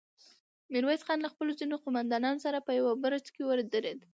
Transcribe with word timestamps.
ميرويس 0.71 1.01
خان 1.07 1.19
له 1.23 1.29
خپلو 1.33 1.51
ځينو 1.59 1.81
قوماندانانو 1.83 2.43
سره 2.45 2.65
په 2.67 2.71
يوه 2.79 2.93
برج 3.03 3.25
کې 3.35 3.41
ودرېد. 3.45 3.99